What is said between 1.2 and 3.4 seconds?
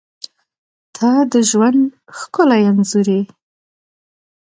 د ژوند ښکلی انځور یې.